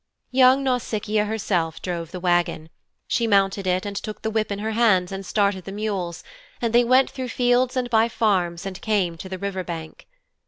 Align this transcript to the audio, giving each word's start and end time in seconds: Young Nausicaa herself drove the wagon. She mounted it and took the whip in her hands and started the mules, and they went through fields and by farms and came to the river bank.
Young 0.31 0.63
Nausicaa 0.63 1.25
herself 1.25 1.79
drove 1.79 2.09
the 2.09 2.19
wagon. 2.19 2.69
She 3.07 3.27
mounted 3.27 3.67
it 3.67 3.85
and 3.85 3.95
took 3.95 4.23
the 4.23 4.31
whip 4.31 4.51
in 4.51 4.57
her 4.57 4.71
hands 4.71 5.11
and 5.11 5.23
started 5.23 5.65
the 5.65 5.71
mules, 5.71 6.23
and 6.59 6.73
they 6.73 6.83
went 6.83 7.11
through 7.11 7.29
fields 7.29 7.77
and 7.77 7.87
by 7.87 8.09
farms 8.09 8.65
and 8.65 8.81
came 8.81 9.15
to 9.17 9.29
the 9.29 9.37
river 9.37 9.63
bank. 9.63 10.07